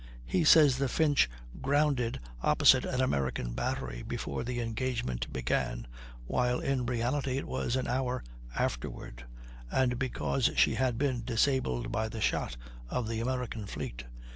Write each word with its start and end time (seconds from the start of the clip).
He 0.25 0.43
says 0.43 0.77
that 0.79 0.85
the 0.85 0.89
Finch 0.89 1.29
grounded 1.61 2.19
opposite 2.41 2.85
an 2.85 3.01
American 3.01 3.53
battery 3.53 4.01
before 4.01 4.43
the 4.43 4.59
engagement 4.59 5.31
began, 5.31 5.85
while 6.25 6.59
in 6.59 6.87
reality 6.87 7.37
it 7.37 7.47
was 7.47 7.75
an 7.75 7.87
hour 7.87 8.23
afterward, 8.55 9.25
and 9.69 9.99
because 9.99 10.49
she 10.55 10.73
had 10.73 10.97
been 10.97 11.23
disabled 11.23 11.91
by 11.91 12.09
the 12.09 12.19
shot 12.19 12.57
of 12.89 13.07
the 13.07 13.19
American 13.19 13.67
fleet. 13.67 14.05